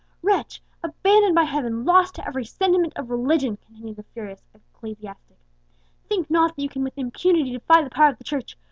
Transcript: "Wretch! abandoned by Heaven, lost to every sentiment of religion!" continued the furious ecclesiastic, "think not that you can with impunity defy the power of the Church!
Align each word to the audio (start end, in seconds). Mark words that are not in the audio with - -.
"Wretch! 0.23 0.63
abandoned 0.83 1.35
by 1.35 1.43
Heaven, 1.43 1.85
lost 1.85 2.15
to 2.15 2.27
every 2.27 2.43
sentiment 2.43 2.91
of 2.95 3.11
religion!" 3.11 3.55
continued 3.57 3.97
the 3.97 4.03
furious 4.15 4.41
ecclesiastic, 4.51 5.37
"think 6.09 6.27
not 6.27 6.55
that 6.55 6.61
you 6.63 6.69
can 6.69 6.83
with 6.83 6.97
impunity 6.97 7.51
defy 7.51 7.83
the 7.83 7.89
power 7.91 8.09
of 8.09 8.17
the 8.17 8.23
Church! 8.23 8.57